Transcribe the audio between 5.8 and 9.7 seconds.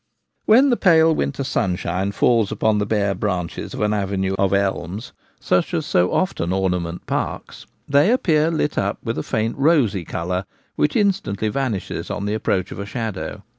so often ornament parks— they appear lit up with a faint